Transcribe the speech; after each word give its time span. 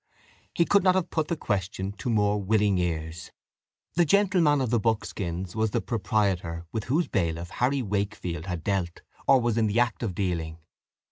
He 0.55 0.65
could 0.65 0.81
not 0.81 0.95
have 0.95 1.11
put 1.11 1.27
the 1.27 1.37
question 1.37 1.91
to 1.99 2.09
more 2.09 2.41
willing 2.41 2.79
ears. 2.79 3.29
The 3.93 4.03
gentleman 4.03 4.59
of 4.59 4.71
the 4.71 4.79
buckskins 4.79 5.55
was 5.55 5.69
the 5.69 5.79
proprietor 5.79 6.65
with 6.71 6.85
whose 6.85 7.07
bailiff 7.07 7.51
Harry 7.51 7.83
Wakefield 7.83 8.47
had 8.47 8.63
dealt, 8.63 9.03
or 9.27 9.39
was 9.39 9.59
in 9.59 9.67
the 9.67 9.79
act 9.79 10.01
of 10.01 10.15
dealing. 10.15 10.57